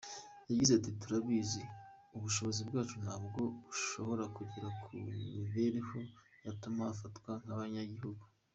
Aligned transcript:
Yagize 0.49 0.71
ati 0.75 0.91
“Turabizi, 1.01 1.63
ubushobozi 2.15 2.61
bwacu 2.69 2.95
ntabwo 3.03 3.39
bushobora 3.65 4.23
kugera 4.37 4.67
ku 4.81 4.89
mibereho 5.35 5.99
yatuma 6.45 6.81
bafatwa 6.89 7.31
nk’abanyagihugu. 7.43 8.23